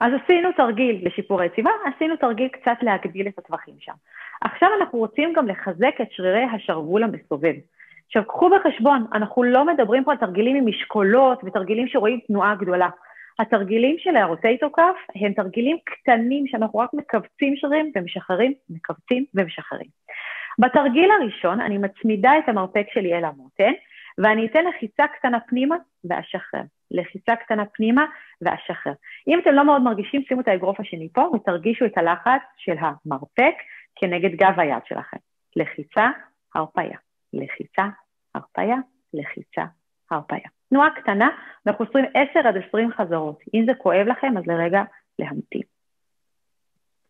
אז 0.00 0.12
עשינו 0.24 0.52
תרגיל 0.52 1.06
לשיפור 1.06 1.40
היציבה, 1.40 1.70
עשינו 1.84 2.16
תרגיל 2.16 2.48
קצת 2.48 2.76
להגדיל 2.82 3.28
את 3.28 3.38
הטווחים 3.38 3.74
שם. 3.78 3.92
עכשיו 4.40 4.68
אנחנו 4.80 4.98
רוצים 4.98 5.32
גם 5.32 5.48
לחזק 5.48 5.94
את 6.02 6.12
שרירי 6.12 6.44
השרוול 6.44 7.02
המסובב. 7.02 7.54
עכשיו, 8.08 8.24
קחו 8.24 8.50
בחשבון, 8.50 9.06
אנחנו 9.12 9.42
לא 9.42 9.66
מדברים 9.66 10.04
פה 10.04 10.12
על 10.12 10.18
תרגילים 10.18 10.56
עם 10.56 10.66
משקולות 10.66 11.40
ותרגילים 11.44 11.88
שרואים 11.88 12.20
תנועה 12.26 12.54
גדולה. 12.54 12.88
התרגילים 13.38 13.96
של 13.98 14.16
הרוטייטו 14.16 14.72
כף 14.72 14.96
הם 15.14 15.32
תרגילים 15.32 15.76
קטנים 15.84 16.46
שאנחנו 16.46 16.78
רק 16.78 16.90
מכווצים 16.94 17.56
שרירים 17.56 17.92
ומשחררים, 17.96 18.52
מכווצים 18.70 19.24
ומשחררים. 19.34 19.88
בתרגיל 20.58 21.10
הראשון 21.10 21.60
אני 21.60 21.78
מצמידה 21.78 22.38
את 22.38 22.48
המרפק 22.48 22.86
שלי 22.92 23.14
אל 23.14 23.24
המותן, 23.24 23.72
ואני 24.18 24.46
אתן 24.46 24.64
לחיצה 24.64 25.06
קטנה 25.06 25.40
פנימה 25.40 25.76
ואשחרר. 26.04 26.62
לחיצה 26.90 27.36
קטנה 27.36 27.66
פנימה 27.66 28.06
ואשחרר. 28.42 28.92
אם 29.28 29.38
אתם 29.38 29.50
לא 29.50 29.64
מאוד 29.64 29.82
מרגישים, 29.82 30.22
שימו 30.28 30.40
את 30.40 30.48
האגרוף 30.48 30.80
השני 30.80 31.08
פה 31.12 31.30
ותרגישו 31.34 31.84
את 31.84 31.98
הלחץ 31.98 32.42
של 32.56 32.74
המרפק 32.80 33.54
כנגד 33.96 34.30
גב 34.30 34.60
היד 34.60 34.82
שלכם. 34.84 35.16
לחיצה, 35.56 36.10
הרפאיה. 36.54 37.07
לחיצה, 37.32 37.84
הרפאיה, 38.34 38.76
לחיצה, 39.14 39.64
הרפאיה. 40.10 40.48
תנועה 40.68 40.90
קטנה, 40.90 41.28
אנחנו 41.66 41.84
עושים 41.84 42.04
10 42.14 42.48
עד 42.48 42.56
20 42.68 42.90
חזרות. 42.92 43.38
אם 43.54 43.64
זה 43.66 43.72
כואב 43.74 44.06
לכם, 44.06 44.38
אז 44.38 44.46
לרגע 44.46 44.82
להמתין. 45.18 45.62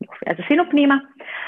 יופי, 0.03 0.31
אז 0.31 0.37
עשינו 0.45 0.65
פנימה. 0.71 0.95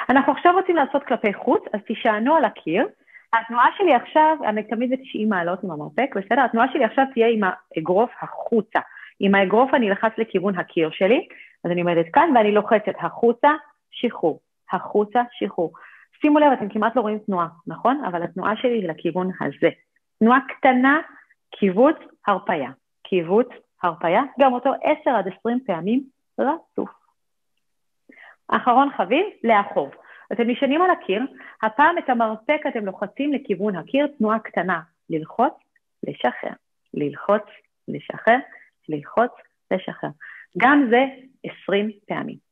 אנחנו 0.08 0.32
עכשיו 0.32 0.52
רוצים 0.52 0.76
לעשות 0.76 1.04
כלפי 1.04 1.34
חוץ, 1.34 1.62
אז 1.74 1.80
תישענו 1.86 2.34
על 2.34 2.44
הקיר. 2.44 2.88
התנועה 3.32 3.66
שלי 3.78 3.94
עכשיו, 3.94 4.36
אני 4.44 4.62
תמיד 4.62 4.90
ב-90 4.90 5.28
מעלות 5.28 5.64
עם 5.64 5.70
המרפק, 5.70 6.10
בסדר? 6.16 6.40
התנועה 6.44 6.66
שלי 6.72 6.84
עכשיו 6.84 7.04
תהיה 7.14 7.28
עם 7.28 7.40
האגרוף 7.44 8.10
החוצה. 8.22 8.80
עם 9.20 9.34
האגרוף 9.34 9.74
אני 9.74 9.90
אלחץ 9.90 10.12
לכיוון 10.18 10.58
הקיר 10.58 10.90
שלי, 10.90 11.26
אז 11.64 11.70
אני 11.70 11.80
עומדת 11.80 12.06
כאן 12.12 12.32
ואני 12.36 12.52
לוחצת 12.52 12.94
החוצה, 13.00 13.48
שחרור, 13.90 14.40
החוצה, 14.72 15.22
שחרור. 15.32 15.72
שימו 16.20 16.38
לב, 16.38 16.52
אתם 16.52 16.68
כמעט 16.68 16.96
לא 16.96 17.00
רואים 17.00 17.18
תנועה, 17.18 17.48
נכון? 17.66 18.04
אבל 18.04 18.22
התנועה 18.22 18.56
שלי 18.56 18.70
היא 18.70 18.88
לכיוון 18.88 19.30
הזה. 19.40 19.68
תנועה 20.18 20.38
קטנה, 20.48 21.00
קיבוץ, 21.50 21.96
הרפאיה. 22.26 22.70
קיבוץ, 23.02 23.48
הרפאיה, 23.82 24.22
גם 24.40 24.52
אותו 24.52 24.70
10 25.02 25.10
עד 25.10 25.28
20 25.38 25.60
פעמים 25.66 26.02
רצוף. 26.38 26.90
אחרון 28.48 28.88
חביב, 28.96 29.26
לאחור. 29.44 29.90
אתם 30.32 30.42
נשענים 30.50 30.82
על 30.82 30.90
הקיר, 30.90 31.22
הפעם 31.62 31.98
את 31.98 32.08
המרפק 32.08 32.60
אתם 32.68 32.86
לוחצים 32.86 33.32
לכיוון 33.32 33.76
הקיר, 33.76 34.06
תנועה 34.18 34.38
קטנה, 34.38 34.80
ללחוץ, 35.10 35.54
לשחרר, 36.02 36.52
ללחוץ, 36.94 37.42
לשחרר, 37.88 38.38
ללחוץ, 38.88 39.30
לשחרר. 39.70 40.10
גם 40.58 40.86
זה 40.90 41.04
20 41.62 41.90
פעמים. 42.08 42.49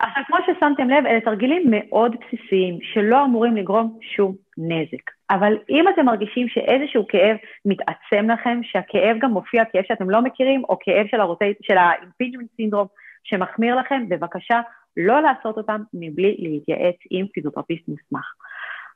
עכשיו, 0.00 0.22
כמו 0.26 0.36
ששמתם 0.46 0.90
לב, 0.90 1.06
אלה 1.06 1.20
תרגילים 1.20 1.62
מאוד 1.70 2.16
בסיסיים, 2.16 2.78
שלא 2.82 3.24
אמורים 3.24 3.56
לגרום 3.56 3.98
שום 4.16 4.34
נזק. 4.58 5.10
אבל 5.30 5.58
אם 5.70 5.84
אתם 5.88 6.04
מרגישים 6.04 6.48
שאיזשהו 6.48 7.06
כאב 7.08 7.36
מתעצם 7.64 8.30
לכם, 8.30 8.60
שהכאב 8.62 9.16
גם 9.18 9.30
מופיע 9.30 9.64
כאב 9.64 9.82
שאתם 9.88 10.10
לא 10.10 10.22
מכירים, 10.22 10.64
או 10.64 10.78
כאב 10.80 11.06
של, 11.10 11.20
הרוטי, 11.20 11.54
של 11.62 11.76
ה 11.78 11.84
impingement 11.84 12.48
syndrome 12.56 12.86
שמחמיר 13.24 13.76
לכם, 13.76 14.08
בבקשה 14.08 14.60
לא 14.96 15.20
לעשות 15.22 15.56
אותם 15.56 15.80
מבלי 15.94 16.36
להתייעץ 16.38 16.96
עם 17.10 17.26
פיזיותרפיסט 17.26 17.88
מוסמך. 17.88 18.34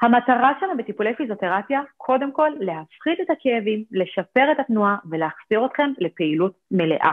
המטרה 0.03 0.53
שלנו 0.61 0.77
בטיפולי 0.77 1.15
פיזיותרפיה, 1.15 1.81
קודם 1.97 2.33
כל 2.33 2.51
להפחית 2.61 3.21
את 3.21 3.31
הכאבים, 3.31 3.85
לשפר 3.93 4.53
את 4.53 4.61
התנועה 4.61 4.97
ולהחזיר 5.11 5.67
אתכם 5.67 5.93
לפעילות 5.99 6.53
מלאה. 6.71 7.13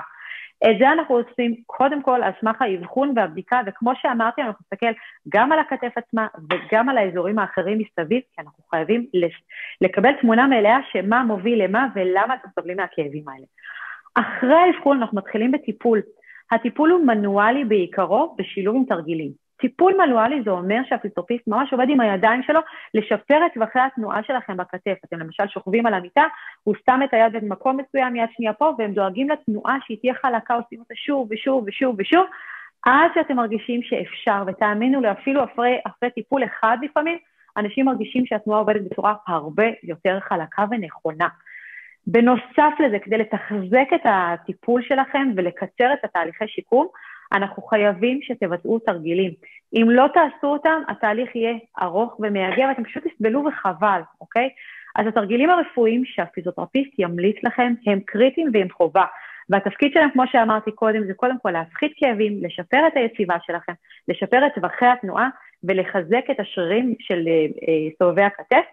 את 0.70 0.78
זה 0.80 0.92
אנחנו 0.92 1.16
עושים 1.16 1.56
קודם 1.66 2.02
כל 2.02 2.24
על 2.24 2.32
סמך 2.40 2.62
האבחון 2.62 3.14
והבדיקה, 3.16 3.62
וכמו 3.66 3.92
שאמרתי, 4.02 4.42
אנחנו 4.42 4.64
נסתכל 4.64 4.92
גם 5.30 5.52
על 5.52 5.60
הכתף 5.60 5.92
עצמה 5.96 6.28
וגם 6.50 6.90
על 6.90 6.98
האזורים 6.98 7.40
האחרים 7.40 7.78
מסביב, 7.80 8.22
כי 8.36 8.42
אנחנו 8.42 8.64
חייבים 8.70 9.06
לקבל 9.82 10.12
תמונה 10.22 10.48
מלאה 10.48 10.78
שמה 10.92 11.24
מוביל 11.24 11.64
למה 11.64 11.88
ולמה 11.96 12.36
אתם 12.36 12.48
סובלים 12.56 12.78
מהכאבים 12.78 13.30
האלה. 13.30 13.46
אחרי 14.16 14.56
האבחון 14.56 14.98
אנחנו 14.98 15.18
מתחילים 15.18 15.52
בטיפול. 15.52 16.02
הטיפול 16.52 16.92
הוא 16.92 17.06
מנואלי 17.06 17.66
בעיקרו 17.66 18.36
בשילוב 18.38 18.76
עם 18.76 18.86
תרגילים. 18.86 19.41
טיפול 19.62 19.94
מנואלי 19.98 20.42
זה 20.46 20.52
אומר 20.52 20.82
שהפיסטופיסט 20.90 21.48
ממש 21.48 21.74
עובד 21.74 21.86
עם 21.90 22.00
הידיים 22.00 22.44
שלו 22.44 22.60
לשפר 22.94 23.46
את 23.46 23.54
טווחי 23.54 23.80
התנועה 23.80 24.24
שלכם 24.24 24.58
בכתף. 24.58 24.98
אתם 25.06 25.20
למשל 25.20 25.48
שוכבים 25.48 25.86
על 25.86 25.94
המיטה, 25.94 26.24
הוא 26.64 26.76
שם 26.86 27.00
את 27.04 27.14
היד 27.14 27.34
במקום 27.34 27.78
מסוים, 27.78 28.16
יד 28.16 28.30
שנייה 28.32 28.54
פה, 28.54 28.74
והם 28.78 28.94
דואגים 28.94 29.30
לתנועה 29.30 29.78
שהיא 29.86 29.98
תהיה 30.02 30.14
חלקה, 30.14 30.54
עושים 30.54 30.80
אותה 30.80 30.94
שוב 30.96 31.28
ושוב 31.32 31.64
ושוב 31.68 31.96
ושוב, 32.00 32.26
עד 32.86 33.12
שאתם 33.16 33.36
מרגישים 33.36 33.82
שאפשר, 33.84 34.44
ותאמינו 34.48 35.02
לי, 35.02 35.12
אפילו 35.12 35.44
אחרי, 35.44 35.80
אחרי 35.88 36.12
טיפול 36.12 36.44
אחד 36.44 36.78
לפעמים, 36.82 37.18
אנשים 37.58 37.86
מרגישים 37.86 38.26
שהתנועה 38.26 38.60
עובדת 38.60 38.82
בצורה 38.82 39.14
הרבה 39.28 39.66
יותר 39.84 40.20
חלקה 40.20 40.66
ונכונה. 40.72 41.28
בנוסף 42.08 42.74
לזה, 42.80 43.00
כדי 43.00 43.18
לתחזק 43.18 43.88
את 43.96 44.02
הטיפול 44.04 44.82
שלכם 44.82 45.32
ולקצר 45.36 45.94
את 45.94 46.04
התהליכי 46.04 46.48
שיקום, 46.48 46.88
אנחנו 47.34 47.64
חייבים 47.64 48.20
שתבצעו 48.22 48.80
תרגילים. 48.80 49.32
אם 49.74 49.90
לא 49.90 50.08
תעשו 50.14 50.48
אותם, 50.48 50.82
התהליך 50.88 51.36
יהיה 51.36 51.54
ארוך 51.82 52.20
ומייגע 52.20 52.68
ואתם 52.68 52.84
פשוט 52.84 53.04
תסבלו 53.08 53.44
וחבל, 53.46 54.02
אוקיי? 54.22 54.50
אז 54.96 55.08
התרגילים 55.08 55.50
הרפואיים 55.50 56.06
שהפיזיותרפיסט 56.06 56.92
ימליץ 57.00 57.36
לכם 57.44 57.74
הם 57.88 58.00
קריטיים 58.06 58.50
והם 58.54 58.68
חובה. 58.70 59.06
והתפקיד 59.50 59.92
שלהם, 59.94 60.10
כמו 60.12 60.24
שאמרתי 60.32 60.72
קודם, 60.72 61.06
זה 61.08 61.14
קודם 61.14 61.36
כל 61.42 61.52
להפחית 61.52 61.94
כאבים, 61.96 62.44
לשפר 62.44 62.88
את 62.88 62.94
היציבה 62.96 63.36
שלכם, 63.46 63.74
לשפר 64.08 64.48
את 64.48 64.52
טווחי 64.56 64.86
התנועה 64.86 65.30
ולחזק 65.64 66.26
את 66.32 66.40
השרירים 66.40 66.96
של 67.00 67.28
אה, 67.28 67.46
אה, 67.68 67.90
סובבי 68.00 68.22
הכתף, 68.22 68.66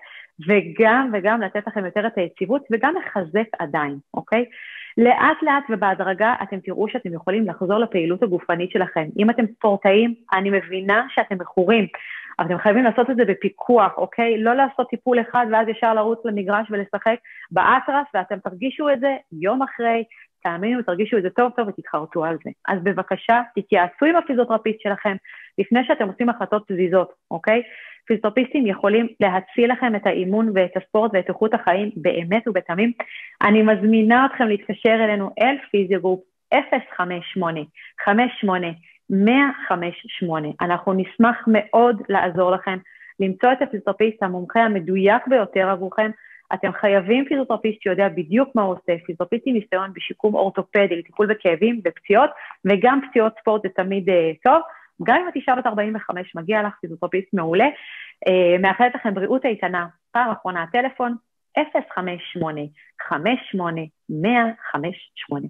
וגם 0.46 1.10
וגם 1.12 1.40
לתת 1.40 1.66
לכם 1.66 1.84
יותר 1.84 2.06
את 2.06 2.18
היציבות 2.18 2.62
וגם 2.72 2.94
לחזק 2.96 3.48
עדיין, 3.58 3.98
אוקיי? 4.14 4.44
לאט 4.98 5.42
לאט 5.42 5.64
ובהדרגה 5.70 6.34
אתם 6.42 6.60
תראו 6.60 6.88
שאתם 6.88 7.12
יכולים 7.12 7.48
לחזור 7.48 7.78
לפעילות 7.78 8.22
הגופנית 8.22 8.70
שלכם. 8.70 9.08
אם 9.18 9.30
אתם 9.30 9.44
ספורטאים, 9.56 10.14
אני 10.32 10.50
מבינה 10.50 11.06
שאתם 11.08 11.38
מכורים, 11.38 11.86
אבל 12.38 12.46
אתם 12.46 12.58
חייבים 12.58 12.84
לעשות 12.84 13.10
את 13.10 13.16
זה 13.16 13.24
בפיקוח, 13.24 13.92
אוקיי? 13.96 14.42
לא 14.42 14.54
לעשות 14.54 14.88
טיפול 14.90 15.20
אחד 15.20 15.46
ואז 15.52 15.68
ישר 15.68 15.94
לרוץ 15.94 16.18
למגרש 16.24 16.66
ולשחק 16.70 17.16
באטרף, 17.50 18.06
ואתם 18.14 18.38
תרגישו 18.38 18.90
את 18.90 19.00
זה 19.00 19.16
יום 19.32 19.62
אחרי, 19.62 20.04
תאמינו, 20.42 20.82
תרגישו 20.82 21.18
את 21.18 21.22
זה 21.22 21.30
טוב 21.30 21.52
טוב 21.56 21.68
ותתחרטו 21.68 22.24
על 22.24 22.36
זה. 22.44 22.50
אז 22.68 22.78
בבקשה, 22.82 23.40
תתייעצו 23.54 24.06
עם 24.06 24.16
הפיזיותרפיסט 24.16 24.80
שלכם 24.80 25.16
לפני 25.58 25.80
שאתם 25.86 26.08
עושים 26.08 26.28
החלטות 26.28 26.64
פזיזות, 26.68 27.12
אוקיי? 27.30 27.62
פיזיותרפיסטים 28.06 28.66
יכולים 28.66 29.06
להציל 29.20 29.72
לכם 29.72 29.96
את 29.96 30.06
האימון 30.06 30.50
ואת 30.54 30.76
הספורט 30.76 31.10
ואת 31.14 31.28
איכות 31.28 31.54
החיים 31.54 31.90
באמת 31.96 32.48
ובתמים. 32.48 32.92
אני 33.42 33.62
מזמינה 33.62 34.26
אתכם 34.26 34.48
להתקשר 34.48 34.94
אלינו 35.04 35.30
אל 35.42 35.56
פיזיוגרופ 35.70 36.20
058 36.96 37.60
58 38.04 38.66
158. 39.10 40.48
אנחנו 40.60 40.92
נשמח 40.92 41.44
מאוד 41.46 42.02
לעזור 42.08 42.50
לכם. 42.50 42.78
למצוא 43.20 43.52
את 43.52 43.62
הפיזיותרפיסט 43.62 44.22
המומחה 44.22 44.60
המדויק 44.60 45.26
ביותר 45.26 45.68
עבורכם. 45.70 46.10
אתם 46.54 46.72
חייבים 46.72 47.24
פיזיותרפיסט 47.24 47.82
שיודע 47.82 48.08
בדיוק 48.08 48.48
מה 48.54 48.62
הוא 48.62 48.72
עושה, 48.72 48.98
פיזיותרפיסט 48.98 49.42
עם 49.46 49.54
ניסיון 49.54 49.92
בשיקום 49.92 50.34
אורתופדי, 50.34 50.96
לטיפול 50.96 51.26
בכאבים, 51.26 51.80
בפציעות, 51.84 52.30
וגם 52.64 53.00
פציעות 53.08 53.32
ספורט 53.40 53.62
זה 53.62 53.68
תמיד 53.68 54.08
uh, 54.08 54.12
טוב. 54.42 54.62
גם 55.02 55.16
אם 55.22 55.28
את 55.28 55.36
אישה 55.36 55.54
בת 55.54 55.66
45, 55.66 56.34
מגיע 56.34 56.62
לך 56.62 56.74
פיזיותרפיסט 56.80 57.28
מעולה. 57.32 57.66
Uh, 58.28 58.62
מאחלת 58.62 58.94
לכם 58.94 59.14
בריאות 59.14 59.44
איתנה. 59.44 59.86
פעם 60.12 60.30
אחרונה, 60.30 60.62
הטלפון 60.62 61.14
058 61.94 62.60
58 63.08 63.80
158 64.10 65.46